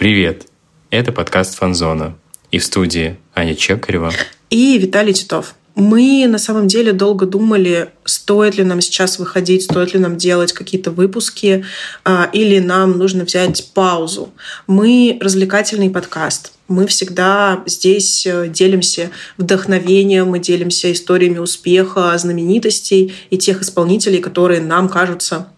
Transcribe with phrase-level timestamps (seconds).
[0.00, 0.46] Привет!
[0.88, 2.16] Это подкаст «Фанзона».
[2.50, 4.10] И в студии Аня Чекарева.
[4.48, 5.54] И Виталий Титов.
[5.74, 10.54] Мы на самом деле долго думали, стоит ли нам сейчас выходить, стоит ли нам делать
[10.54, 11.66] какие-то выпуски,
[12.02, 14.30] а, или нам нужно взять паузу.
[14.66, 16.52] Мы развлекательный подкаст.
[16.66, 24.62] Мы всегда здесь э, делимся вдохновением, мы делимся историями успеха, знаменитостей и тех исполнителей, которые
[24.62, 25.48] нам кажутся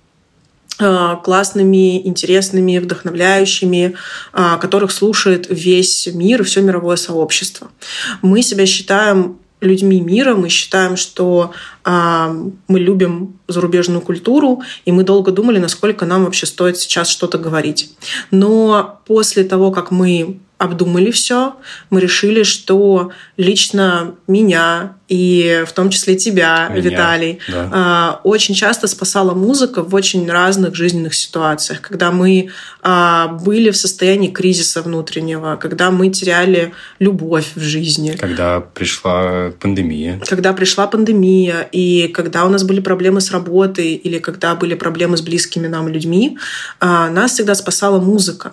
[0.78, 3.94] классными, интересными, вдохновляющими,
[4.32, 7.70] э, которых слушает весь мир и все мировое сообщество.
[8.22, 11.52] Мы себя считаем людьми мира, мы считаем, что
[11.84, 17.38] э, мы любим зарубежную культуру, и мы долго думали, насколько нам вообще стоит сейчас что-то
[17.38, 17.92] говорить.
[18.30, 21.56] Но после того, как мы обдумали все,
[21.90, 27.70] мы решили, что лично меня и в том числе тебя, меня, Виталий, да.
[27.72, 33.76] А, очень часто спасала музыка в очень разных жизненных ситуациях, когда мы а, были в
[33.76, 38.12] состоянии кризиса внутреннего, когда мы теряли любовь в жизни.
[38.12, 40.20] Когда пришла пандемия.
[40.26, 45.16] Когда пришла пандемия, и когда у нас были проблемы с работой, или когда были проблемы
[45.16, 46.38] с близкими нам людьми,
[46.78, 48.52] а, нас всегда спасала музыка.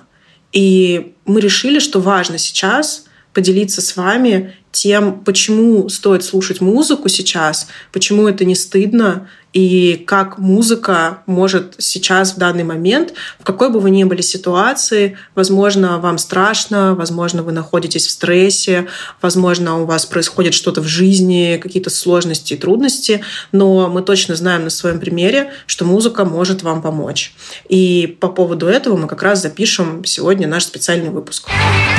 [0.52, 7.68] И мы решили, что важно сейчас поделиться с вами тем, почему стоит слушать музыку сейчас,
[7.92, 13.80] почему это не стыдно, и как музыка может сейчас, в данный момент, в какой бы
[13.80, 18.88] вы ни были ситуации, возможно, вам страшно, возможно, вы находитесь в стрессе,
[19.24, 24.66] возможно, у вас происходит что-то в жизни, какие-то сложности и трудности, но мы точно знаем
[24.66, 27.34] на своем примере, что музыка может вам помочь.
[27.68, 31.50] И по поводу этого мы как раз запишем сегодня наш специальный выпуск.
[31.50, 31.99] В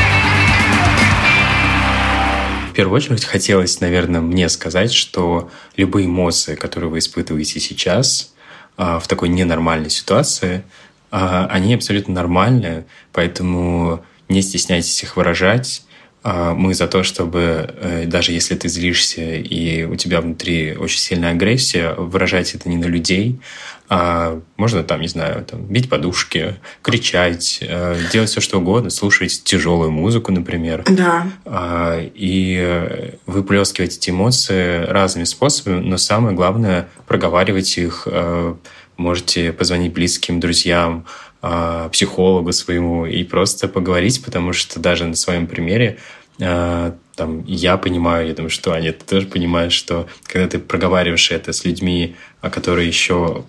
[2.81, 8.33] первую очередь хотелось, наверное, мне сказать, что любые эмоции, которые вы испытываете сейчас
[8.79, 10.65] а, в такой ненормальной ситуации,
[11.11, 15.83] а, они абсолютно нормальны, поэтому не стесняйтесь их выражать.
[16.23, 20.99] А, мы за то, чтобы э, даже если ты злишься и у тебя внутри очень
[20.99, 23.41] сильная агрессия, выражать это не на людей,
[23.89, 29.43] а можно там, не знаю, там, бить подушки, кричать, э, делать все что угодно, слушать
[29.45, 30.85] тяжелую музыку, например.
[30.87, 31.27] Да.
[31.47, 38.07] А, и выплескивать эти эмоции разными способами, но самое главное проговаривать их.
[38.07, 38.55] Э,
[38.97, 41.07] можете позвонить близким, друзьям,
[41.41, 45.99] психологу своему и просто поговорить, потому что даже на своем примере
[46.43, 51.53] а, там, я понимаю, я думаю, что ты тоже понимаешь, что когда ты проговариваешь это
[51.53, 53.45] с людьми, а которые еще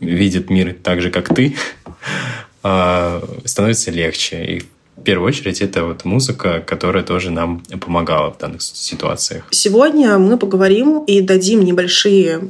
[0.00, 1.56] видят мир так же, как ты,
[3.44, 4.44] становится легче.
[4.44, 4.60] И
[4.96, 9.44] в первую очередь это вот музыка, которая тоже нам помогала в данных ситуациях.
[9.50, 12.48] Сегодня мы поговорим и дадим небольшие,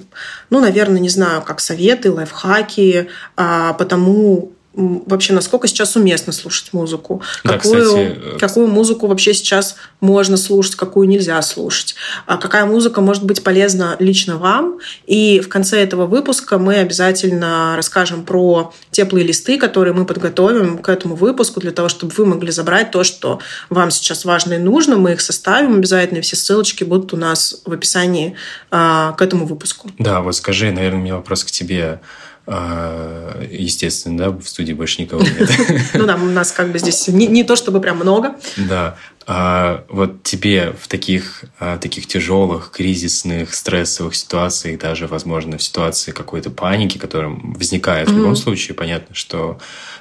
[0.48, 7.22] ну, наверное, не знаю, как советы, лайфхаки по тому, вообще, насколько сейчас уместно слушать музыку,
[7.42, 11.94] да, какую, кстати, э, какую музыку вообще сейчас можно слушать, какую нельзя слушать,
[12.26, 14.78] а какая музыка может быть полезна лично вам.
[15.06, 20.88] И в конце этого выпуска мы обязательно расскажем про те плейлисты, которые мы подготовим к
[20.91, 24.97] этому выпуску, для того, чтобы вы могли забрать то, что вам сейчас важно и нужно.
[24.97, 28.37] Мы их составим обязательно, все ссылочки будут у нас в описании
[28.70, 29.91] а, к этому выпуску.
[29.98, 32.00] Да, вот скажи, наверное, у меня вопрос к тебе.
[32.49, 35.51] А, естественно, да, в студии больше никого нет.
[35.95, 38.37] Ну да, у нас как бы здесь не, не то чтобы прям много.
[38.57, 38.97] Да.
[39.27, 46.12] А вот тебе в таких, а, таких тяжелых, кризисных, стрессовых ситуациях, даже, возможно, в ситуации
[46.12, 48.15] какой-то паники, которая возникает mm-hmm.
[48.15, 49.59] в любом случае, понятно, что,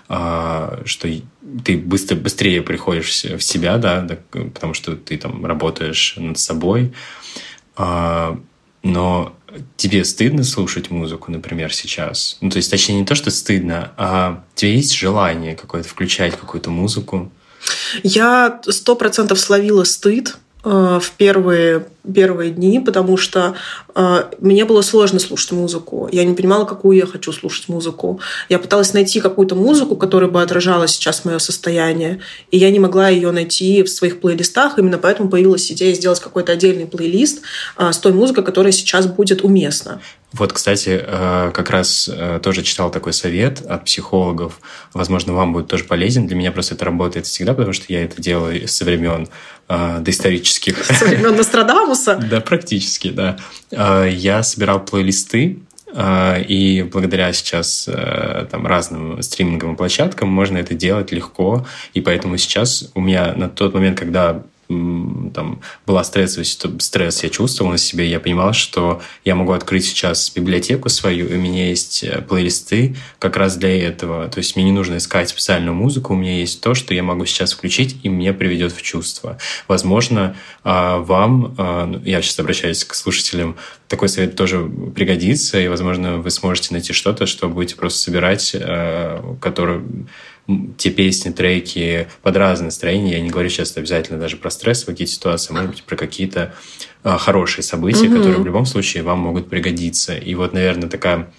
[0.07, 1.09] а, что
[1.63, 6.93] ты быстро, быстрее приходишь в себя, да, потому что ты там работаешь над собой.
[7.77, 9.35] Но
[9.77, 12.37] тебе стыдно слушать музыку, например, сейчас?
[12.41, 16.37] Ну, то есть, точнее, не то, что стыдно, а у тебя есть желание какое-то включать
[16.37, 17.31] какую-то музыку?
[18.03, 23.55] Я сто процентов словила стыд э, в первые первые дни, потому что
[23.95, 26.09] мне было сложно слушать музыку.
[26.11, 28.19] Я не понимала, какую я хочу слушать музыку.
[28.49, 32.19] Я пыталась найти какую-то музыку, которая бы отражала сейчас мое состояние,
[32.51, 34.77] и я не могла ее найти в своих плейлистах.
[34.77, 37.41] Именно поэтому появилась идея сделать какой-то отдельный плейлист
[37.77, 40.01] э, с той музыкой, которая сейчас будет уместна.
[40.33, 42.09] Вот, кстати, э, как раз
[42.43, 44.59] тоже читал такой совет от психологов.
[44.93, 46.27] Возможно, вам будет тоже полезен.
[46.27, 49.29] Для меня просто это работает всегда, потому что я это делаю со времен
[49.67, 50.85] доисторических.
[50.85, 52.19] Со времен Нострадамуса?
[52.29, 53.37] Да, практически, да.
[54.09, 55.59] Я собирал плейлисты,
[55.95, 57.89] и благодаря сейчас
[58.51, 61.65] там, разным стриминговым площадкам можно это делать легко.
[61.93, 66.45] И поэтому сейчас у меня на тот момент, когда там была стрессовая
[66.79, 71.35] стресс, я чувствовал на себе, я понимал, что я могу открыть сейчас библиотеку свою, и
[71.35, 74.27] у меня есть э, плейлисты как раз для этого.
[74.27, 77.25] То есть мне не нужно искать специальную музыку, у меня есть то, что я могу
[77.25, 79.37] сейчас включить, и мне приведет в чувство.
[79.67, 83.55] Возможно, а, вам, а, ну, я сейчас обращаюсь к слушателям,
[83.87, 89.21] такой совет тоже пригодится, и, возможно, вы сможете найти что-то, что будете просто собирать, э,
[89.39, 89.81] который
[90.77, 93.13] те песни, треки под разные настроения.
[93.13, 96.53] Я не говорю сейчас обязательно даже про стрессовые какие-то ситуации, может быть, про какие-то
[97.03, 98.17] а, хорошие события, угу.
[98.17, 100.15] которые в любом случае вам могут пригодиться.
[100.15, 101.31] И вот, наверное, такая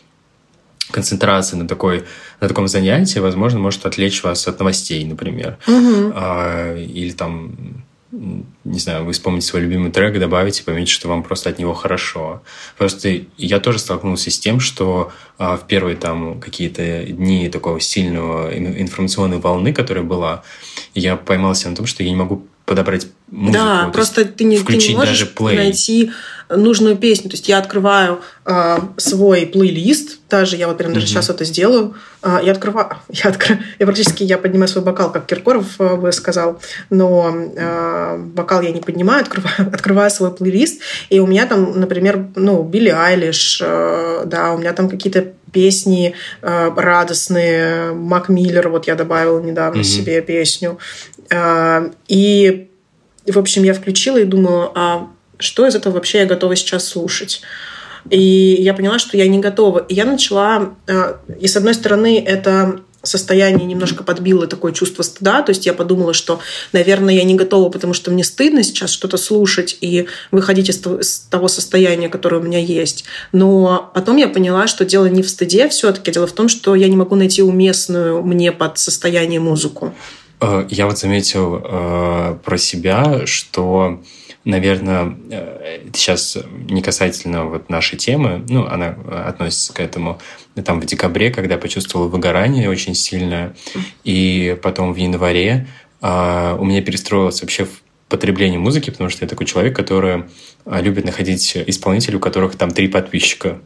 [0.91, 2.05] концентрация на, такой,
[2.41, 5.59] на таком занятии, возможно, может отвлечь вас от новостей, например.
[5.67, 6.13] Угу.
[6.15, 7.85] А, или там
[8.65, 12.43] не знаю, вы вспомните свой любимый трек, добавите, поймите, что вам просто от него хорошо.
[12.77, 18.57] Просто я тоже столкнулся с тем, что а, в первые там какие-то дни такого сильного
[18.57, 20.43] информационной волны, которая была,
[20.95, 23.53] я поймался на том, что я не могу подобрать музыку.
[23.53, 26.13] Да, просто ты не, ты не можешь найти
[26.49, 27.31] нужную песню.
[27.31, 31.09] То есть я открываю э, свой плейлист, даже я вот прям даже mm-hmm.
[31.09, 31.95] сейчас это сделаю.
[32.23, 36.13] Э, я открываю, я, открываю, я практически я поднимаю свой бокал, как Киркоров э, бы
[36.13, 40.81] сказал, но э, бокал я не поднимаю, открываю, открываю свой плейлист,
[41.11, 46.15] и у меня там, например, ну, Билли Айлиш, э, да, у меня там какие-то песни
[46.43, 49.85] э, радостные, Мак Миллер, вот я добавила недавно mm-hmm.
[49.85, 50.79] себе песню.
[51.31, 52.69] Э, и,
[53.31, 55.09] в общем, я включила и думаю, а
[55.39, 57.43] что из этого вообще я готова сейчас слушать?
[58.11, 59.81] И я поняла, что я не готова.
[59.81, 60.75] И я начала...
[60.87, 65.43] Э, и, с одной стороны, это состояние немножко подбило такое чувство стыда.
[65.43, 66.41] То есть я подумала, что,
[66.73, 71.49] наверное, я не готова, потому что мне стыдно сейчас что-то слушать и выходить из того
[71.49, 73.05] состояния, которое у меня есть.
[73.33, 76.89] Но потом я поняла, что дело не в стыде все-таки, дело в том, что я
[76.89, 79.95] не могу найти уместную мне под состояние музыку.
[80.41, 84.03] Э, я вот заметил э, про себя, что
[84.45, 86.39] наверное, э, сейчас
[86.71, 88.97] не касательно вот нашей темы, ну, она
[89.27, 90.21] относится к этому,
[90.65, 93.57] там в декабре, когда почувствовала выгорание очень сильное,
[94.05, 95.67] и потом в январе
[96.01, 97.67] а, у меня перестроилось вообще
[98.09, 100.25] потребление музыки, потому что я такой человек, который
[100.67, 103.59] а, любит находить исполнителей, у которых там три подписчика.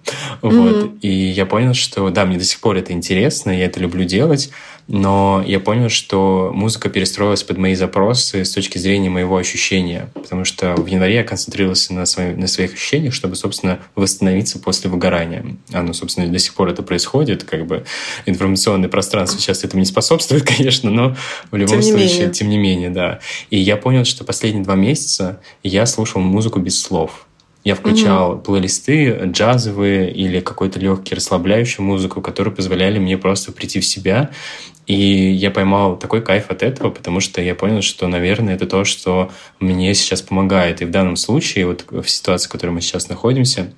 [0.42, 0.50] Mm-hmm.
[0.50, 0.90] Вот.
[1.00, 4.50] И я понял, что да, мне до сих пор это интересно, я это люблю делать,
[4.92, 10.44] но я понял, что музыка перестроилась под мои запросы с точки зрения моего ощущения, потому
[10.44, 15.44] что в январе я концентрировался на, свои, на своих ощущениях, чтобы, собственно, восстановиться после выгорания.
[15.72, 17.84] Оно, собственно, до сих пор это происходит, как бы
[18.26, 21.16] информационное пространство сейчас этому не способствует, конечно, но
[21.52, 22.30] в любом тем случае, менее.
[22.30, 23.20] тем не менее, да.
[23.50, 27.26] И я понял, что последние два месяца я слушал музыку без слов.
[27.62, 28.40] Я включал угу.
[28.40, 34.30] плейлисты джазовые или какую-то легкий расслабляющую музыку, которые позволяли мне просто прийти в себя.
[34.86, 38.84] И я поймал такой кайф от этого, потому что я понял, что, наверное, это то,
[38.84, 40.82] что мне сейчас помогает.
[40.82, 43.72] И в данном случае, вот в ситуации, в которой мы сейчас находимся,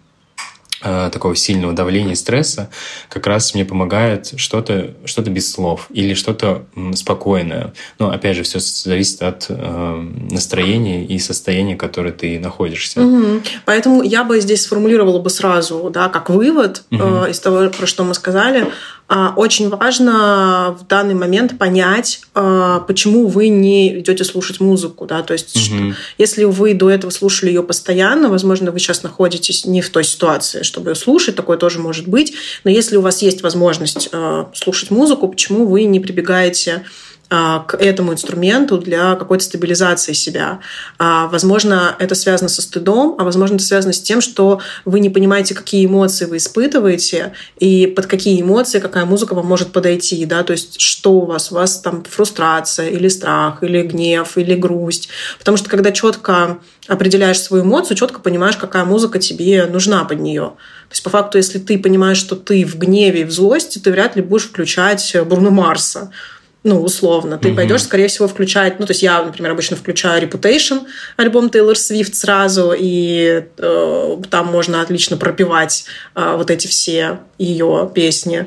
[0.82, 2.70] такого сильного давления и стресса,
[3.08, 6.64] как раз мне помогает что-то что без слов или что-то
[6.94, 7.72] спокойное.
[7.98, 13.00] Но, опять же, все зависит от э, настроения и состояния, в котором ты находишься.
[13.00, 13.42] Угу.
[13.64, 17.02] Поэтому я бы здесь сформулировала бы сразу, да, как вывод угу.
[17.02, 18.66] э, из того, про что мы сказали,
[19.36, 25.04] очень важно в данный момент понять, а, почему вы не идете слушать музыку.
[25.04, 25.22] Да?
[25.22, 25.62] То есть, угу.
[25.62, 30.04] что, если вы до этого слушали ее постоянно, возможно, вы сейчас находитесь не в той
[30.04, 32.32] ситуации, чтобы ее слушать, такое тоже может быть.
[32.64, 37.76] Но если у вас есть возможность а, слушать музыку, почему вы не прибегаете а, к
[37.78, 40.60] этому инструменту для какой-то стабилизации себя.
[40.98, 45.08] А, возможно, это связано со стыдом, а возможно, это связано с тем, что вы не
[45.08, 50.26] понимаете, какие эмоции вы испытываете и под какие эмоции какая музыка вам может подойти.
[50.26, 50.42] Да?
[50.42, 51.50] То есть, что у вас?
[51.50, 55.08] У вас там фрустрация или страх, или гнев, или грусть.
[55.38, 60.52] Потому что когда четко определяешь свою эмоцию, четко понимаешь, какая музыка тебе нужна под нее.
[60.88, 63.90] То есть, по факту, если ты понимаешь, что ты в гневе и в злости, ты
[63.90, 66.10] вряд ли будешь включать Бруно Марса
[66.64, 67.38] ну, условно.
[67.38, 67.54] Ты mm-hmm.
[67.56, 68.78] пойдешь, скорее всего, включать...
[68.78, 70.82] Ну, то есть я, например, обычно включаю Reputation,
[71.16, 77.90] альбом Тейлор Свифт сразу, и э, там можно отлично пропивать э, вот эти все ее
[77.92, 78.46] песни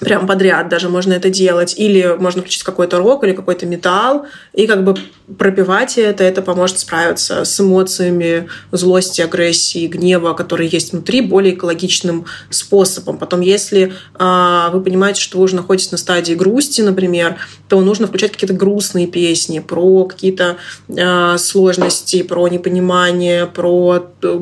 [0.00, 1.74] прям подряд даже можно это делать.
[1.76, 4.96] Или можно включить какой-то рок или какой-то металл и как бы
[5.38, 6.24] пропивать это.
[6.24, 13.18] Это поможет справиться с эмоциями злости, агрессии, гнева, которые есть внутри, более экологичным способом.
[13.18, 17.36] Потом, если э, вы понимаете, что вы уже находитесь на стадии грусти, например,
[17.68, 20.56] то нужно включать какие-то грустные песни про какие-то
[20.88, 24.38] э, сложности, про непонимание, про э,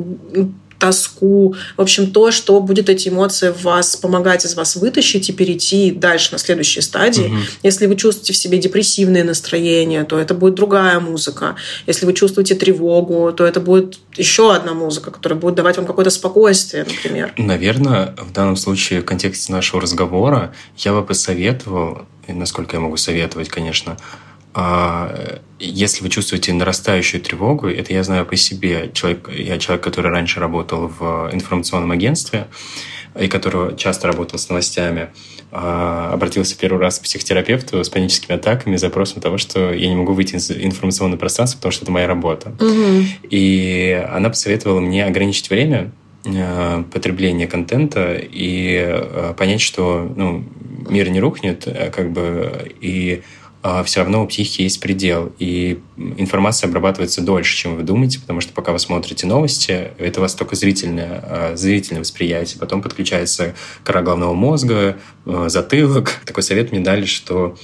[0.78, 5.32] тоску, в общем, то, что будет эти эмоции в вас помогать из вас вытащить и
[5.32, 7.26] перейти дальше на следующие стадии.
[7.26, 7.36] Угу.
[7.62, 11.56] Если вы чувствуете в себе депрессивное настроение, то это будет другая музыка.
[11.86, 16.10] Если вы чувствуете тревогу, то это будет еще одна музыка, которая будет давать вам какое-то
[16.10, 17.32] спокойствие, например.
[17.36, 23.48] Наверное, в данном случае в контексте нашего разговора я бы посоветовал, насколько я могу советовать,
[23.48, 23.96] конечно,
[25.58, 28.90] если вы чувствуете нарастающую тревогу, это я знаю по себе.
[28.92, 32.46] Человек, я человек, который раньше работал в информационном агентстве
[33.18, 35.08] и который часто работал с новостями,
[35.52, 40.12] а, обратился первый раз к психотерапевту с паническими атаками, запросом того, что я не могу
[40.12, 42.50] выйти из информационного пространства, потому что это моя работа.
[42.60, 43.04] Угу.
[43.30, 45.92] И она посоветовала мне ограничить время
[46.26, 50.44] а, потребления контента и понять, что ну,
[50.90, 53.45] мир не рухнет, как бы и а,
[53.84, 58.52] все равно у психики есть предел, и информация обрабатывается дольше, чем вы думаете, потому что
[58.52, 64.02] пока вы смотрите новости, это у вас только зрительное, а, зрительное восприятие, потом подключается кора
[64.02, 66.12] головного мозга, а, затылок.
[66.26, 67.56] Такой совет мне дали, что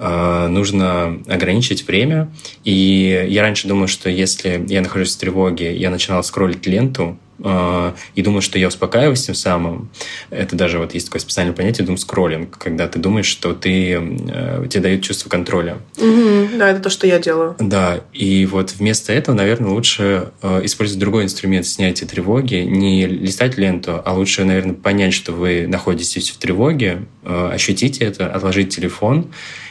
[0.00, 2.32] нужно ограничить время.
[2.62, 7.27] И я раньше думал, что если я нахожусь в тревоге, я начинал скроллить ленту, а,
[7.38, 9.90] и думаю, что я успокаиваюсь тем самым.
[10.30, 14.66] Это даже вот есть такое специальное понятие дум скроллинг, когда ты думаешь, что ты, э,
[14.68, 15.78] тебе дают чувство контроля.
[15.96, 17.54] Угу, да, это то, что я делаю.
[17.58, 23.56] Да, и вот вместо этого, наверное, лучше э, использовать другой инструмент снятия тревоги, не листать
[23.56, 29.28] ленту, а лучше, наверное, понять, что вы находитесь в тревоге, э, ощутить это, отложить телефон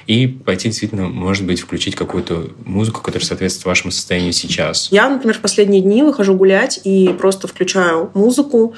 [0.07, 4.87] и пойти действительно, может быть, включить какую-то музыку, которая соответствует вашему состоянию сейчас.
[4.89, 8.73] Я, например, в последние дни выхожу гулять и просто включаю музыку,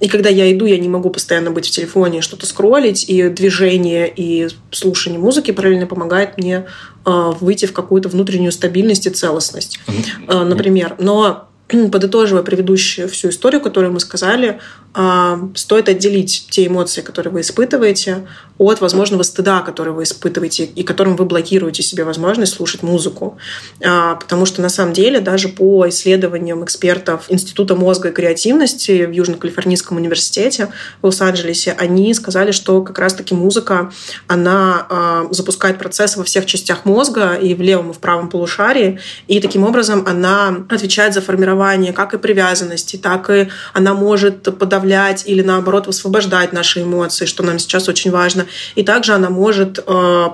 [0.00, 4.12] и когда я иду, я не могу постоянно быть в телефоне, что-то скроллить, и движение,
[4.14, 6.66] и слушание музыки параллельно помогает мне
[7.06, 9.78] э, выйти в какую-то внутреннюю стабильность и целостность,
[10.26, 10.96] э, например.
[10.98, 11.48] Но
[11.92, 14.58] подытоживая предыдущую всю историю, которую мы сказали,
[15.54, 18.26] стоит отделить те эмоции, которые вы испытываете,
[18.58, 23.38] от возможного стыда, который вы испытываете и которым вы блокируете себе возможность слушать музыку.
[23.84, 29.10] А, потому что на самом деле даже по исследованиям экспертов Института мозга и креативности в
[29.10, 30.68] Южно-Калифорнийском университете
[31.00, 33.90] в Лос-Анджелесе, они сказали, что как раз-таки музыка,
[34.26, 39.00] она а, запускает процессы во всех частях мозга и в левом и в правом полушарии,
[39.26, 44.81] и таким образом она отвечает за формирование как и привязанности, так и она может подавать
[44.82, 48.46] подавлять или наоборот высвобождать наши эмоции, что нам сейчас очень важно.
[48.74, 49.82] И также она может э,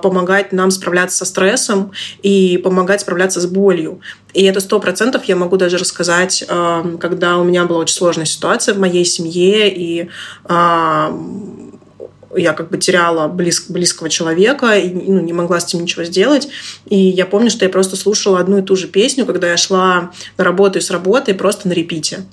[0.01, 1.91] помогать нам справляться со стрессом
[2.23, 4.01] и помогать справляться с болью.
[4.33, 8.25] И это сто процентов я могу даже рассказать, э, когда у меня была очень сложная
[8.25, 10.09] ситуация в моей семье, и
[10.49, 11.11] э,
[12.35, 16.47] я как бы теряла близ, близкого человека и ну, не могла с этим ничего сделать.
[16.87, 20.11] И я помню, что я просто слушала одну и ту же песню, когда я шла
[20.37, 22.25] на работу и с работы просто на репите.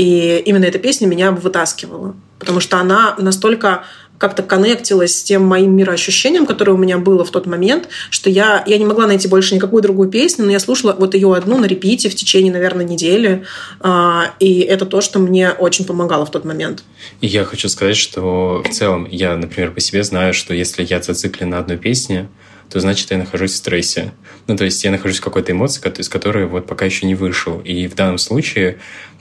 [0.00, 3.84] И именно эта песня меня вытаскивала, потому что она настолько
[4.16, 8.64] как-то коннектилась с тем моим мироощущением, которое у меня было в тот момент, что я,
[8.66, 11.66] я не могла найти больше никакую другую песню, но я слушала вот ее одну на
[11.66, 13.44] репите в течение, наверное, недели.
[13.80, 16.82] А, и это то, что мне очень помогало в тот момент.
[17.20, 21.02] И я хочу сказать, что в целом я, например, по себе знаю, что если я
[21.02, 22.30] зациклен на одной песне,
[22.70, 24.12] то значит я нахожусь в стрессе.
[24.46, 27.60] Ну, то есть я нахожусь в какой-то эмоции, из которой вот пока еще не вышел.
[27.60, 28.78] И в данном случае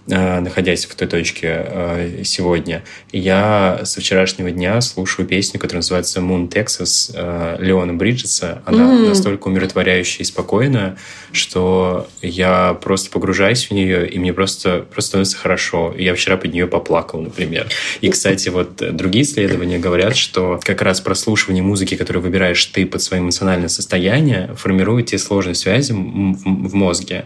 [0.09, 6.49] находясь в той точке э, сегодня, я со вчерашнего дня слушаю песню, которая называется Moon
[6.49, 8.61] Texas э, Леона Бриджеса.
[8.65, 9.09] Она mm.
[9.09, 10.97] настолько умиротворяющая и спокойная,
[11.31, 15.93] что я просто погружаюсь в нее, и мне просто, просто становится хорошо.
[15.97, 17.67] Я вчера под нее поплакал, например.
[18.01, 23.01] И, кстати, вот другие исследования говорят, что как раз прослушивание музыки, которую выбираешь ты под
[23.01, 27.25] свое эмоциональное состояние, формирует те сложные связи в мозге,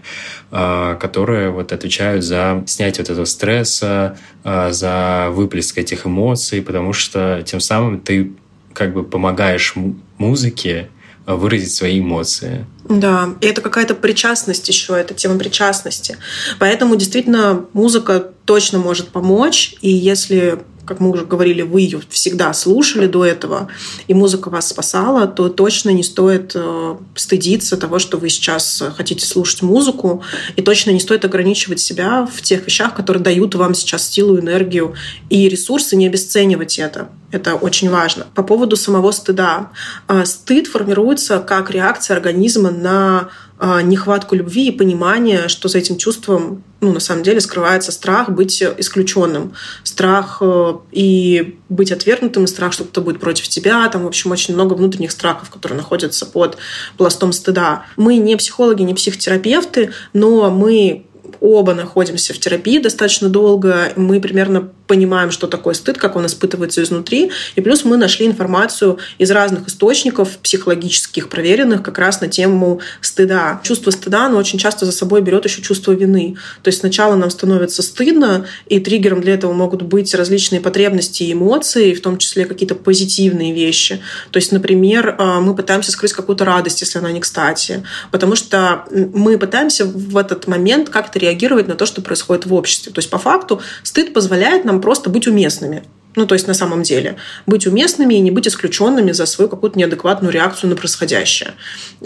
[0.50, 7.44] которые вот отвечают за снять вот этого стресса, а, за выплеск этих эмоций, потому что
[7.46, 8.34] тем самым ты
[8.74, 9.76] как бы помогаешь
[10.18, 10.90] музыке
[11.26, 12.66] выразить свои эмоции.
[12.90, 16.18] Да, и это какая-то причастность еще, это тема причастности.
[16.60, 22.54] Поэтому действительно музыка точно может помочь, и если как мы уже говорили, вы ее всегда
[22.54, 23.70] слушали до этого,
[24.08, 29.26] и музыка вас спасала, то точно не стоит э, стыдиться того, что вы сейчас хотите
[29.26, 30.24] слушать музыку,
[30.56, 34.96] и точно не стоит ограничивать себя в тех вещах, которые дают вам сейчас силу, энергию
[35.30, 37.10] и ресурсы, не обесценивать это.
[37.34, 38.28] Это очень важно.
[38.36, 39.72] По поводу самого стыда.
[40.08, 45.98] Э, стыд формируется как реакция организма на а, нехватку любви и понимания, что за этим
[45.98, 52.48] чувством ну, на самом деле скрывается страх быть исключенным, страх э, и быть отвергнутым, и
[52.48, 53.88] страх, что кто-то будет против тебя.
[53.90, 56.58] Там, в общем, очень много внутренних страхов, которые находятся под
[56.98, 57.86] пластом стыда.
[57.96, 61.06] Мы не психологи, не психотерапевты, но мы
[61.40, 66.84] оба находимся в терапии достаточно долго, мы примерно понимаем, что такое стыд, как он испытывается
[66.84, 72.82] изнутри, и плюс мы нашли информацию из разных источников психологических, проверенных как раз на тему
[73.02, 73.62] стыда.
[73.64, 76.36] Чувство стыда, оно очень часто за собой берет еще чувство вины.
[76.62, 81.34] То есть сначала нам становится стыдно, и триггером для этого могут быть различные потребности и
[81.34, 84.02] эмоции, в том числе какие-то позитивные вещи.
[84.32, 88.86] То есть, например, а, мы пытаемся скрыть какую-то радость, если она не кстати, потому что
[88.92, 92.92] мы пытаемся в этот момент как-то реагировать на то, что происходит в обществе.
[92.92, 95.84] То есть, по факту, стыд позволяет нам просто быть уместными.
[96.16, 97.16] Ну, то есть на самом деле
[97.46, 101.54] быть уместными и не быть исключенными за свою какую-то неадекватную реакцию на происходящее.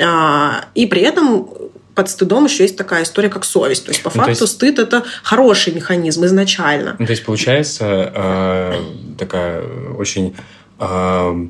[0.02, 1.50] А, и при этом
[1.98, 3.86] под стыдом еще есть такая история, как совесть.
[3.86, 4.54] То есть, по ну, факту, есть...
[4.54, 6.96] стыд это хороший механизм изначально.
[7.00, 8.74] Ну, то есть, получается, э,
[9.18, 9.64] такая
[9.98, 10.36] очень
[10.80, 11.46] э,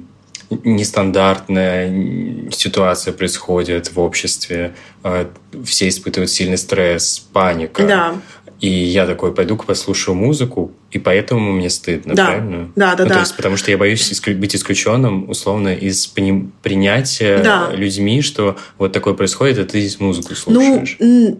[0.49, 4.73] нестандартная ситуация происходит в обществе.
[5.03, 5.25] Э,
[5.65, 7.85] все испытывают сильный стресс, паника.
[7.85, 8.15] Да.
[8.59, 12.25] И я такой пойду послушаю музыку, и поэтому мне стыдно, да.
[12.25, 12.71] правильно?
[12.75, 13.15] Да, да, ну, да.
[13.15, 17.69] То есть, потому что я боюсь быть исключенным, условно, из принятия да.
[17.71, 20.97] людьми, что вот такое происходит, а ты здесь музыку слушаешь.
[20.99, 21.39] Ну,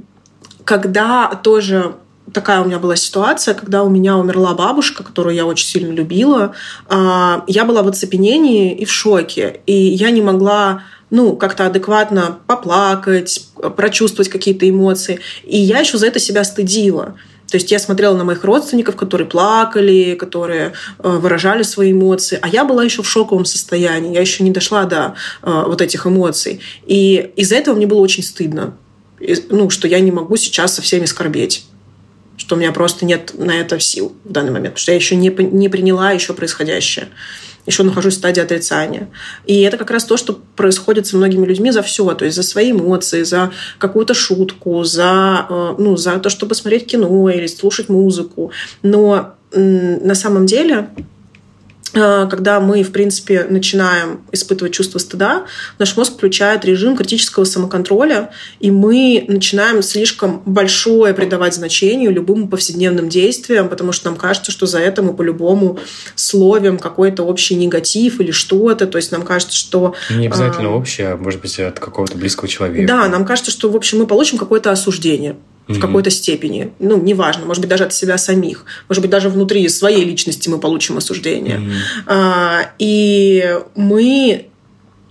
[0.63, 1.95] когда тоже
[2.33, 6.53] такая у меня была ситуация, когда у меня умерла бабушка, которую я очень сильно любила.
[6.87, 9.61] А, я была в оцепенении и в шоке.
[9.65, 15.19] И я не могла ну, как-то адекватно поплакать, прочувствовать какие-то эмоции.
[15.43, 17.15] И я еще за это себя стыдила.
[17.49, 22.49] То есть я смотрела на моих родственников, которые плакали, которые э, выражали свои эмоции, а
[22.49, 26.59] я была еще в шоковом состоянии, я еще не дошла до э, вот этих эмоций.
[26.85, 28.75] И из-за этого мне было очень стыдно,
[29.49, 31.65] ну, что я не могу сейчас со всеми скорбеть
[32.39, 35.15] что у меня просто нет на это сил в данный момент, потому что я еще
[35.15, 37.09] не, не приняла еще происходящее
[37.67, 39.09] еще нахожусь в стадии отрицания.
[39.45, 42.43] И это как раз то, что происходит со многими людьми за все, то есть за
[42.43, 47.89] свои эмоции, за какую-то шутку, за, э, ну, за то, чтобы смотреть кино или слушать
[47.89, 48.51] музыку.
[48.81, 50.89] Но на самом деле
[51.93, 55.45] когда мы, в принципе, начинаем испытывать чувство стыда,
[55.79, 63.09] наш мозг включает режим критического самоконтроля, и мы начинаем слишком большое придавать значению любым повседневным
[63.09, 65.79] действиям, потому что нам кажется, что за это мы по-любому
[66.15, 68.87] словим какой-то общий негатив или что-то.
[68.87, 69.95] То есть нам кажется, что...
[70.09, 70.71] Не обязательно а...
[70.71, 72.87] общее, а может быть от какого-то близкого человека.
[72.87, 75.35] Да, нам кажется, что, в общем, мы получим какое-то осуждение
[75.67, 76.73] в какой-то степени.
[76.79, 78.65] Ну, неважно, может быть, даже от себя самих.
[78.87, 81.57] Может быть, даже внутри своей личности мы получим осуждение.
[81.57, 81.73] Mm-hmm.
[82.07, 84.47] А, и мы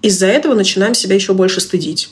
[0.02, 2.10] из-за этого начинаем себя еще больше стыдить.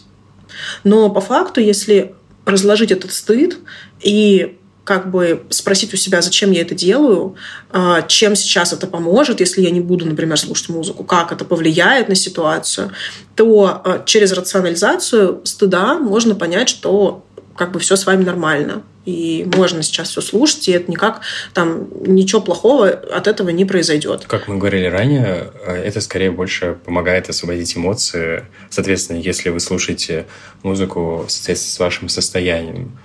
[0.83, 2.15] Но по факту, если
[2.45, 3.59] разложить этот стыд
[4.01, 7.37] и как бы спросить у себя, зачем я это делаю,
[7.71, 12.09] а, чем сейчас это поможет, если я не буду, например, слушать музыку, как это повлияет
[12.09, 12.93] на ситуацию,
[13.35, 17.25] то а, через рационализацию стыда можно понять, что
[17.57, 18.83] как бы все с вами нормально.
[19.05, 21.21] И можно сейчас все слушать, и это никак
[21.53, 24.25] там ничего плохого от этого не произойдет.
[24.27, 28.45] Как мы говорили ранее, э, это скорее больше помогает освободить эмоции.
[28.71, 30.27] Соответственно, если вы слушаете
[30.63, 32.99] музыку в соответствии с вашим состоянием,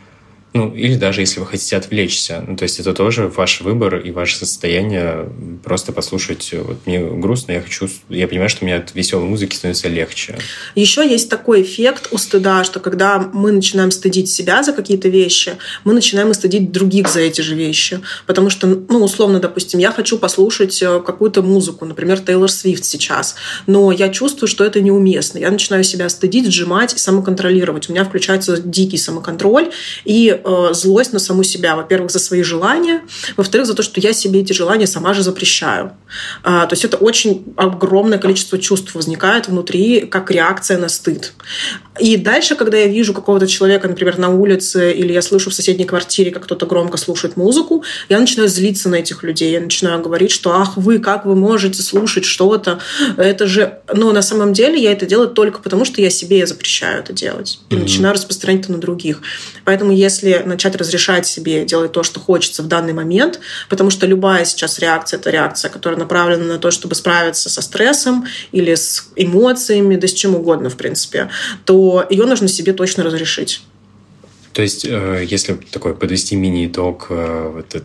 [0.53, 2.43] ну, или даже если вы хотите отвлечься.
[2.47, 5.29] Ну, то есть это тоже ваш выбор и ваше состояние.
[5.63, 6.53] Просто послушать.
[6.53, 7.87] Вот мне грустно, я хочу...
[8.09, 10.39] Я понимаю, что мне от веселой музыки становится легче.
[10.73, 15.57] Еще есть такой эффект у стыда, что когда мы начинаем стыдить себя за какие-то вещи,
[15.83, 18.01] мы начинаем и стыдить других за эти же вещи.
[18.25, 23.35] Потому что, ну, условно, допустим, я хочу послушать э, какую-то музыку, например, Тейлор Свифт сейчас,
[23.67, 25.37] но я чувствую, что это неуместно.
[25.37, 27.87] Я начинаю себя стыдить, сжимать и самоконтролировать.
[27.87, 29.71] У меня включается дикий самоконтроль,
[30.05, 31.75] и э, злость на саму себя.
[31.75, 33.01] Во-первых, за свои желания,
[33.37, 35.91] во-вторых, за то, что я себе эти желания сама же запрещаю.
[36.43, 41.33] А, то есть это очень огромное количество чувств возникает внутри, как реакция на стыд.
[41.99, 45.85] И дальше, когда я вижу какого-то человека, например, на улице, или я слышу в соседней
[45.85, 49.51] квартире, как кто-то громко слушает музыку, я начинаю злиться на этих людей.
[49.51, 52.79] Я начинаю говорить, что ах вы, как вы можете слушать что-то?
[53.17, 53.79] Это же...
[53.93, 57.59] Но на самом деле я это делаю только потому, что я себе запрещаю это делать.
[57.69, 57.79] И mm-hmm.
[57.79, 59.21] начинаю распространять это на других.
[59.65, 63.39] Поэтому если начать разрешать себе делать то, что хочется в данный момент,
[63.69, 68.25] потому что любая сейчас реакция— это реакция, которая направлена на то, чтобы справиться со стрессом
[68.51, 71.29] или с эмоциями, да с чем угодно, в принципе,
[71.65, 73.61] то ее нужно себе точно разрешить.
[74.53, 77.83] То есть, э, если такой подвести мини-итог э, вот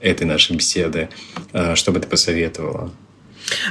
[0.00, 1.08] этой нашей беседы,
[1.52, 2.92] э, что бы ты посоветовала?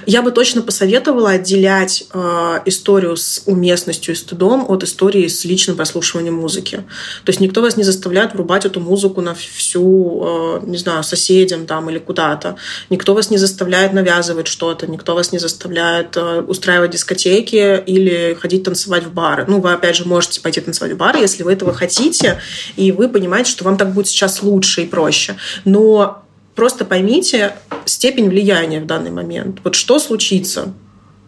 [0.05, 5.75] Я бы точно посоветовала отделять э, историю с уместностью и стыдом от истории с личным
[5.75, 6.77] прослушиванием музыки.
[7.23, 11.65] То есть никто вас не заставляет врубать эту музыку на всю, э, не знаю, соседям
[11.65, 12.55] там или куда-то.
[12.89, 18.63] Никто вас не заставляет навязывать что-то, никто вас не заставляет э, устраивать дискотеки или ходить
[18.63, 19.45] танцевать в бары.
[19.47, 22.39] Ну, вы, опять же, можете пойти танцевать в бары, если вы этого хотите,
[22.75, 25.35] и вы понимаете, что вам так будет сейчас лучше и проще.
[25.65, 26.23] Но
[26.57, 27.53] Просто поймите
[27.85, 29.59] степень влияния в данный момент.
[29.63, 30.73] Вот что случится,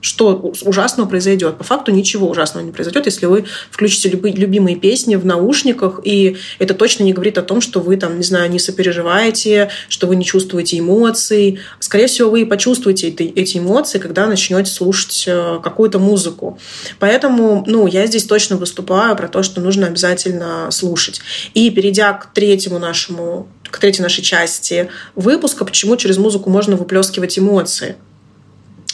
[0.01, 1.59] что ужасного произойдет.
[1.59, 6.37] По факту ничего ужасного не произойдет, если вы включите любые, любимые песни в наушниках, и
[6.57, 10.15] это точно не говорит о том, что вы там, не знаю, не сопереживаете, что вы
[10.15, 11.59] не чувствуете эмоций.
[11.79, 16.57] Скорее всего, вы почувствуете эти, эти эмоции, когда начнете слушать э, какую-то музыку.
[16.97, 21.21] Поэтому, ну, я здесь точно выступаю про то, что нужно обязательно слушать.
[21.53, 27.37] И перейдя к третьему нашему к третьей нашей части выпуска, почему через музыку можно выплескивать
[27.37, 27.95] эмоции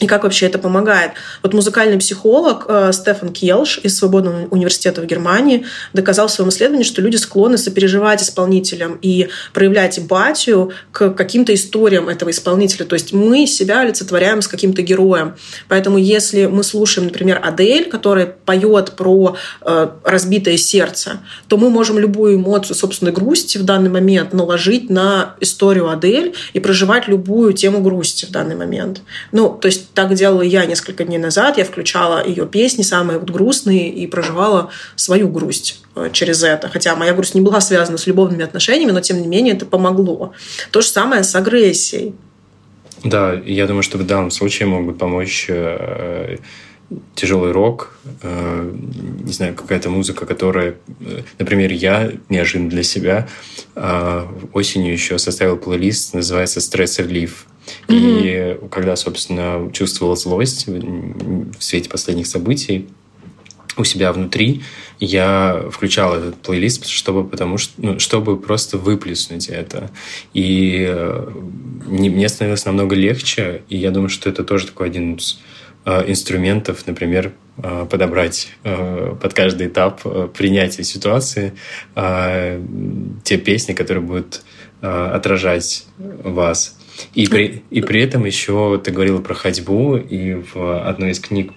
[0.02, 1.12] и как вообще это помогает.
[1.42, 6.84] Вот музыкальный психолог э, Стефан Кьелш из Свободного университета в Германии доказал в своем исследовании,
[6.84, 12.86] что люди склонны сопереживать исполнителям и проявлять эмпатию к каким-то историям этого исполнителя.
[12.86, 15.36] То есть мы себя олицетворяем с каким-то героем.
[15.70, 22.00] Поэтому если мы слушаем, например, Адель, которая поет про э, разбитое сердце, то мы можем
[22.00, 27.80] любую эмоцию собственной грусти в данный момент наложить на историю Адель и проживать любую тему
[27.80, 29.02] грусти в данный момент.
[29.32, 31.58] Ну, то есть так делала я несколько дней назад.
[31.58, 36.70] Я включала ее песни, самые вот грустные, и проживала свою грусть э, через это.
[36.70, 40.34] Хотя моя грусть не была связана с любовными отношениями, но тем не менее это помогло.
[40.72, 42.14] То же самое с агрессией.
[43.04, 46.38] Да, я думаю, что в данном случае могут помочь э,
[47.16, 48.74] тяжелый рок, э,
[49.24, 50.76] не знаю, какая-то музыка, которая,
[51.40, 53.28] например, я неожиданно для себя
[54.54, 57.00] осенью еще составил плейлист, называется «Стресс
[57.88, 58.65] Relief».
[58.65, 62.88] И когда, собственно, чувствовал злость в свете последних событий
[63.78, 64.62] у себя внутри,
[64.99, 69.91] я включал этот плейлист, чтобы, потому что, ну, чтобы просто выплеснуть это.
[70.34, 71.30] И э,
[71.86, 75.39] мне становилось намного легче, и я думаю, что это тоже такой один из
[75.86, 80.01] э, инструментов, например, э, подобрать под каждый этап
[80.34, 81.54] принятия ситуации
[81.95, 84.41] те песни, которые будут
[84.82, 86.78] отражать вас.
[87.14, 91.54] И при, и при этом еще ты говорила про ходьбу, и в одной из книг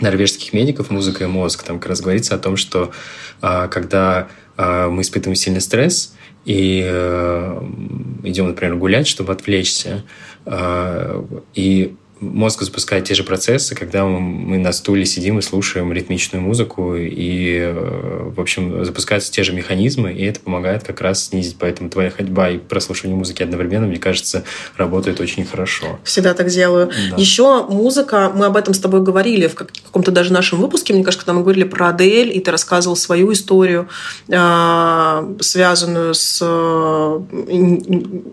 [0.00, 2.90] норвежских медиков «Музыка и мозг» там как раз говорится о том, что
[3.40, 7.62] а, когда а, мы испытываем сильный стресс и а,
[8.22, 10.04] идем, например, гулять, чтобы отвлечься,
[10.44, 16.42] а, и мозг запускает те же процессы, когда мы на стуле сидим и слушаем ритмичную
[16.42, 21.56] музыку, и, э, в общем, запускаются те же механизмы, и это помогает как раз снизить.
[21.58, 24.44] Поэтому твоя ходьба и прослушивание музыки одновременно, мне кажется,
[24.76, 25.98] работает очень хорошо.
[26.04, 26.90] Всегда так делаю.
[27.10, 27.16] Да.
[27.16, 31.26] Еще музыка, мы об этом с тобой говорили в каком-то даже нашем выпуске, мне кажется,
[31.26, 33.88] когда мы говорили про Адель, и ты рассказывал свою историю,
[34.32, 37.20] а, связанную с э,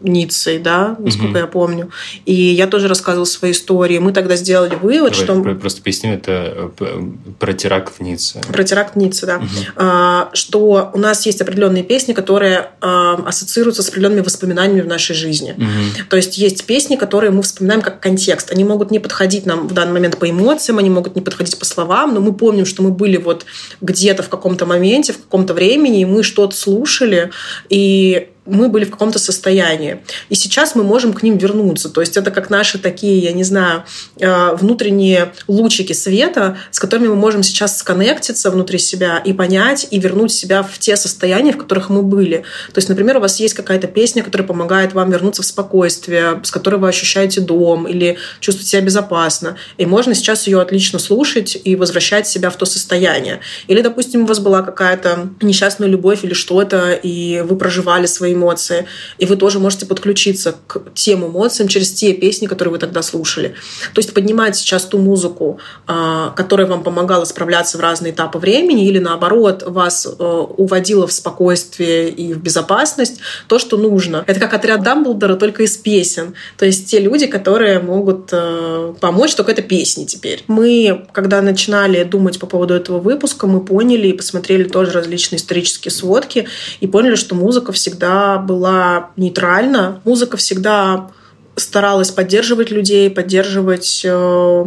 [0.03, 1.37] Ниццей, да, насколько угу.
[1.37, 1.89] я помню.
[2.25, 3.97] И я тоже рассказывала свою историю истории.
[3.99, 5.55] Мы тогда сделали вывод, Давай, что...
[5.55, 7.01] Просто поясню, это э,
[7.39, 8.41] про теракт в Ницце.
[8.51, 9.37] Про теракт в Ницце, да.
[9.37, 10.35] Угу.
[10.35, 15.51] Что у нас есть определенные песни, которые а, ассоциируются с определенными воспоминаниями в нашей жизни.
[15.51, 16.07] Угу.
[16.09, 18.51] То есть есть песни, которые мы вспоминаем как контекст.
[18.51, 21.65] Они могут не подходить нам в данный момент по эмоциям, они могут не подходить по
[21.65, 23.45] словам, но мы помним, что мы были вот
[23.81, 27.31] где-то в каком-то моменте, в каком-то времени, и мы что-то слушали,
[27.69, 30.01] и мы были в каком-то состоянии.
[30.29, 31.89] И сейчас мы можем к ним вернуться.
[31.89, 33.83] То есть это как наши такие, я не знаю,
[34.19, 39.99] э, внутренние лучики света, с которыми мы можем сейчас сконнектиться внутри себя и понять, и
[39.99, 42.43] вернуть себя в те состояния, в которых мы были.
[42.73, 46.51] То есть, например, у вас есть какая-то песня, которая помогает вам вернуться в спокойствие, с
[46.51, 49.55] которой вы ощущаете дом или чувствуете себя безопасно.
[49.77, 53.39] И можно сейчас ее отлично слушать и возвращать себя в то состояние.
[53.67, 58.85] Или, допустим, у вас была какая-то несчастная любовь или что-то, и вы проживали свои эмоции,
[59.17, 63.55] и вы тоже можете подключиться к тем эмоциям через те песни, которые вы тогда слушали.
[63.93, 68.87] То есть поднимать сейчас ту музыку, а, которая вам помогала справляться в разные этапы времени,
[68.87, 70.23] или наоборот, вас э,
[70.57, 74.23] уводила в спокойствие и в безопасность, то, что нужно.
[74.27, 76.35] Это как отряд Дамблдора, только из песен.
[76.57, 80.43] То есть те люди, которые могут э, помочь, только это песни теперь.
[80.47, 85.91] Мы, когда начинали думать по поводу этого выпуска, мы поняли и посмотрели тоже различные исторические
[85.91, 86.47] сводки
[86.79, 90.01] и поняли, что музыка всегда была нейтральна.
[90.05, 91.11] Музыка всегда
[91.55, 94.65] старалась поддерживать людей, поддерживать э,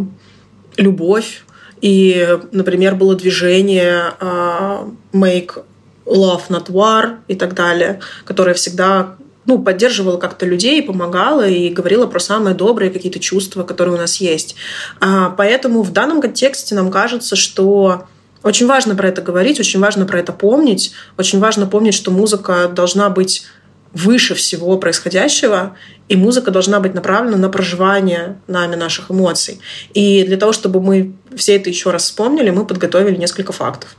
[0.77, 1.45] любовь.
[1.81, 4.79] И, например, было движение э,
[5.13, 5.63] Make
[6.07, 9.17] Love Not War и так далее, которое всегда
[9.47, 14.17] ну, поддерживала как-то людей, помогала и говорила про самые добрые какие-то чувства, которые у нас
[14.17, 14.57] есть.
[15.01, 18.07] А, поэтому в данном контексте нам кажется, что
[18.47, 22.69] очень важно про это говорить, очень важно про это помнить, очень важно помнить, что музыка
[22.69, 23.45] должна быть
[23.93, 25.75] выше всего происходящего,
[26.09, 29.59] и музыка должна быть направлена на проживание нами наших эмоций.
[29.95, 33.97] И для того, чтобы мы все это еще раз вспомнили, мы подготовили несколько фактов.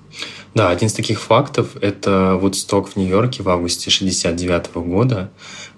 [0.55, 5.29] Да, один из таких фактов– это Вудсток в Нью-Йорке в августе 1969 года,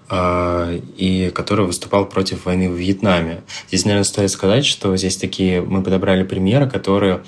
[0.08, 3.42] а, и который выступал против войны в Вьетнаме.
[3.68, 7.22] Здесь, наверное, стоит сказать, что здесь такие мы подобрали примеры, которые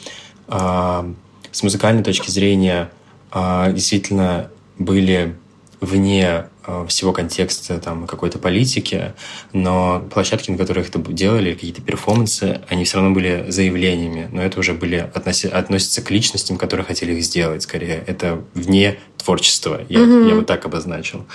[0.47, 1.11] а,
[1.53, 2.91] с музыкальной точки зрения
[3.31, 5.37] а, действительно были
[5.81, 9.15] вне Э, всего контекста там какой-то политики,
[9.53, 14.61] но площадки, на которых это делали, какие-то перформансы, они все равно были заявлениями, но это
[14.61, 18.05] уже были относи, относятся к личностям, которые хотели их сделать, скорее.
[18.07, 20.29] Это вне творчества, я, mm-hmm.
[20.29, 21.27] я вот так обозначил.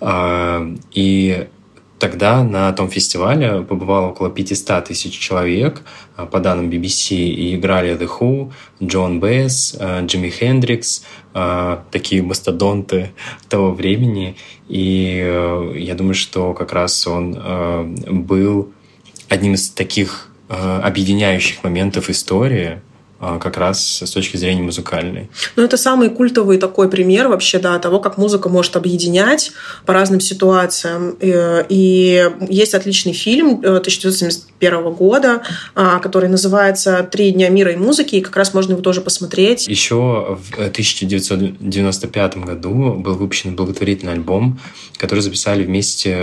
[0.00, 1.48] А, и
[2.02, 5.82] Тогда на том фестивале побывало около 500 тысяч человек,
[6.16, 12.20] а, по данным BBC, и играли The Who, Джон Бэс, а, Джимми Хендрикс, а, такие
[12.24, 13.12] мастодонты
[13.48, 14.34] того времени.
[14.68, 18.72] И э, я думаю, что как раз он э, был
[19.28, 22.80] одним из таких э, объединяющих моментов истории,
[23.40, 25.30] как раз с точки зрения музыкальной.
[25.56, 29.52] Ну, это самый культовый такой пример вообще, да, того, как музыка может объединять
[29.86, 31.16] по разным ситуациям.
[31.20, 35.42] И есть отличный фильм 1971 э, года,
[35.74, 39.68] а, который называется «Три дня мира и музыки», и как раз можно его тоже посмотреть.
[39.68, 44.60] Еще в 1995 году был выпущен благотворительный альбом,
[44.96, 46.16] который записали вместе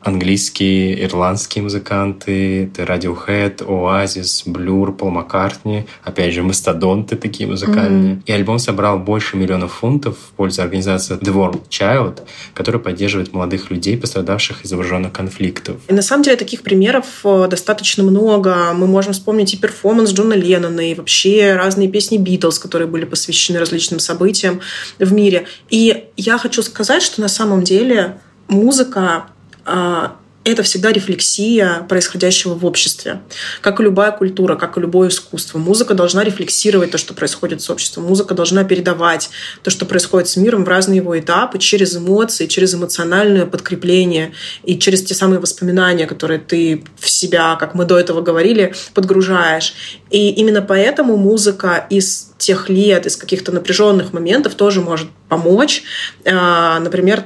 [0.00, 8.14] английские, ирландские музыканты, это Radiohead, Oasis, Blur, Пол Маккартни, опять же, мастодонты такие музыкальные.
[8.14, 8.22] Mm-hmm.
[8.26, 12.22] И альбом собрал больше миллионов фунтов в пользу организации The Warm Child,
[12.54, 15.76] которая поддерживает молодых людей, пострадавших из вооруженных конфликтов.
[15.88, 18.72] И на самом деле таких примеров э, достаточно много.
[18.74, 23.58] Мы можем вспомнить и перформанс Джона Леннона, и вообще разные песни Битлз, которые были посвящены
[23.58, 24.60] различным событиям
[24.98, 25.46] в мире.
[25.68, 29.26] И я хочу сказать, что на самом деле музыка
[30.46, 33.20] это всегда рефлексия происходящего в обществе.
[33.62, 35.58] Как и любая культура, как и любое искусство.
[35.58, 38.04] Музыка должна рефлексировать то, что происходит с обществом.
[38.04, 39.28] Музыка должна передавать
[39.64, 44.78] то, что происходит с миром в разные его этапы, через эмоции, через эмоциональное подкрепление и
[44.78, 49.74] через те самые воспоминания, которые ты в себя, как мы до этого говорили, подгружаешь.
[50.10, 55.82] И именно поэтому музыка из тех лет, из каких-то напряженных моментов тоже может помочь.
[56.24, 57.24] А, например,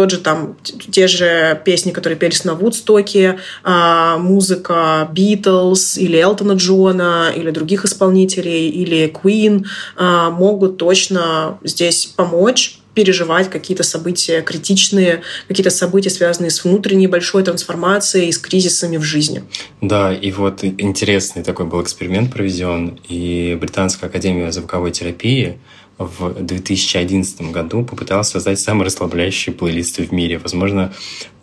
[0.00, 0.56] тот же там,
[0.90, 7.84] те же песни, которые пелись на Вудстоке, а, музыка Битлз или Элтона Джона или других
[7.84, 9.66] исполнителей, или Queen
[9.98, 17.42] а, могут точно здесь помочь переживать какие-то события критичные, какие-то события, связанные с внутренней большой
[17.42, 19.44] трансформацией, с кризисами в жизни.
[19.82, 25.58] Да, и вот интересный такой был эксперимент проведен, и Британская академия звуковой терапии
[26.00, 30.38] в 2011 году попытался создать самый расслабляющий плейлист в мире.
[30.38, 30.94] Возможно,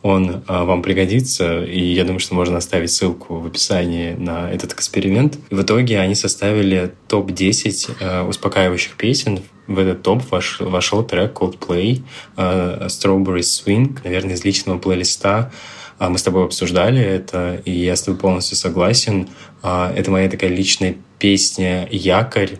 [0.02, 4.74] он а, вам пригодится, и я думаю, что можно оставить ссылку в описании на этот
[4.74, 5.38] эксперимент.
[5.52, 9.42] И в итоге они составили топ-10 а, успокаивающих песен.
[9.68, 12.02] В этот топ вошел, вошел трек Coldplay
[12.36, 15.52] а, Strawberry Swing, наверное, из личного плейлиста.
[16.00, 19.30] Мы с тобой обсуждали это, и я с тобой полностью согласен.
[19.64, 22.60] Это моя такая личная песня «Якорь»,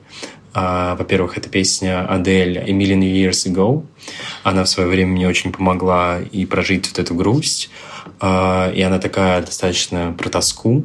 [0.54, 3.86] во-первых, это песня Адель «A Million Years Ago».
[4.44, 7.70] Она в свое время мне очень помогла и прожить вот эту грусть.
[8.20, 10.84] А, и она такая достаточно про тоску.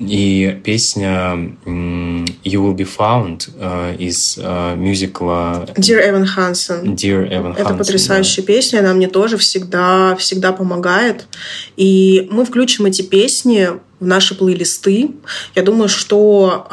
[0.00, 6.94] И песня «You Will Be Found» а, из мюзикла Dear Evan Hansen.
[6.94, 8.46] Dear Evan Это Hansen, потрясающая да.
[8.46, 11.26] песня, она мне тоже всегда, всегда помогает.
[11.76, 13.68] И мы включим эти песни
[14.00, 15.10] в наши плейлисты.
[15.54, 16.66] Я думаю, что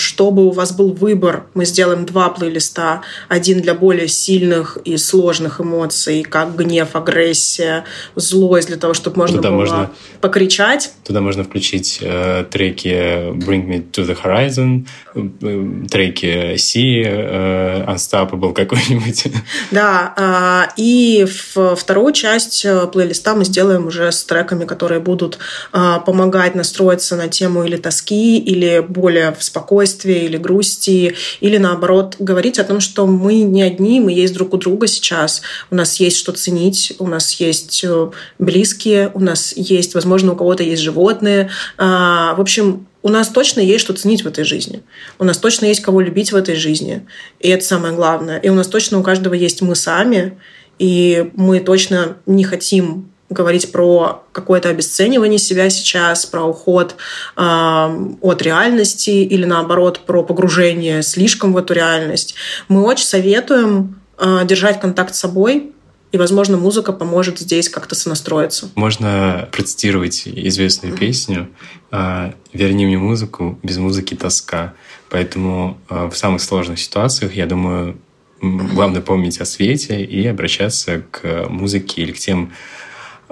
[0.00, 3.02] чтобы у вас был выбор, мы сделаем два плейлиста.
[3.28, 7.84] Один для более сильных и сложных эмоций, как гнев, агрессия,
[8.16, 10.92] злость, для того, чтобы можно туда было можно, покричать.
[11.04, 18.52] Туда можно включить э, треки Bring Me to the Horizon, э, треки Sea, э, Unstoppable
[18.52, 19.24] какой-нибудь.
[19.70, 25.38] Да, э, и в вторую часть э, плейлиста мы сделаем уже с треками, которые будут
[25.72, 31.58] э, помогать настроиться на тему или тоски, или более в спокойствии спокойствия или грусти, или
[31.58, 35.74] наоборот говорить о том, что мы не одни, мы есть друг у друга сейчас, у
[35.74, 40.62] нас есть что ценить, у нас есть э, близкие, у нас есть, возможно, у кого-то
[40.62, 41.50] есть животные.
[41.76, 44.82] А, в общем, у нас точно есть что ценить в этой жизни.
[45.18, 47.02] У нас точно есть кого любить в этой жизни.
[47.40, 48.38] И это самое главное.
[48.38, 50.38] И у нас точно у каждого есть мы сами.
[50.78, 56.96] И мы точно не хотим говорить про какое-то обесценивание себя сейчас, про уход
[57.36, 62.34] э, от реальности или наоборот про погружение слишком в эту реальность.
[62.68, 65.72] Мы очень советуем э, держать контакт с собой,
[66.12, 68.68] и, возможно, музыка поможет здесь как-то сонастроиться.
[68.74, 71.48] Можно процитировать известную песню
[72.52, 74.74] «Верни мне музыку, без музыки тоска».
[75.08, 77.96] Поэтому в самых сложных ситуациях, я думаю,
[78.42, 82.52] главное помнить о свете и обращаться к музыке или к тем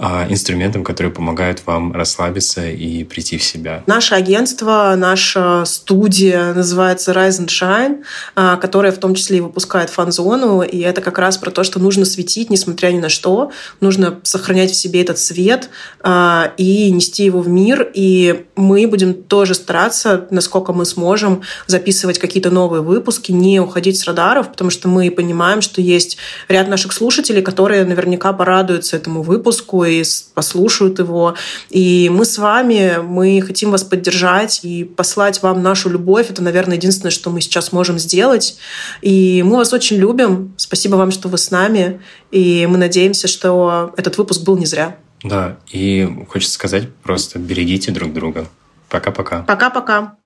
[0.01, 3.83] а, инструментам, которые помогают вам расслабиться и прийти в себя.
[3.87, 8.05] Наше агентство, наша студия называется Rise and Shine,
[8.37, 11.81] а, которая в том числе и выпускает фан-зону, и это как раз про то, что
[11.81, 15.69] нужно светить, несмотря ни на что, нужно сохранять в себе этот свет
[16.01, 22.21] а, и нести его в мир, и мы будем тоже стараться, насколько мы сможем, записывать
[22.21, 26.93] какие-то новые выпуски, не уходить с радаров, потому что мы понимаем, что есть ряд наших
[26.93, 31.35] слушателей, которые наверняка порадуются этому выпуску и послушают его.
[31.71, 36.31] И мы с вами, мы хотим вас поддержать и послать вам нашу любовь.
[36.31, 38.59] Это, наверное, единственное, что мы сейчас можем сделать.
[39.03, 40.55] И мы вас очень любим.
[40.57, 42.01] Спасибо вам, что вы с нами.
[42.31, 44.97] И мы надеемся, что этот выпуск был не зря.
[45.25, 48.47] Да, и хочется сказать просто берегите друг друга.
[48.89, 49.43] Пока-пока.
[49.43, 50.17] Пока-пока.